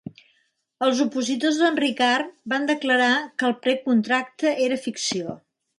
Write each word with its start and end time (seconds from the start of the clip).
Els 0.87 1.01
opositors 1.05 1.59
d'en 1.63 1.77
Ricard 1.83 2.33
van 2.55 2.67
declarar 2.73 3.13
que 3.41 3.51
el 3.53 3.57
precontracte 3.67 4.59
era 4.69 4.85
ficció. 4.89 5.43